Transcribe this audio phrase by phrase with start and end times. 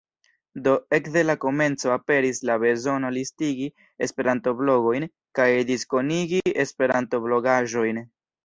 [0.67, 3.69] Do ekde la komenco aperis la bezono listigi
[4.07, 5.09] esperanto-blogojn
[5.41, 8.05] kaj diskonigi esperanto-blogaĵojn.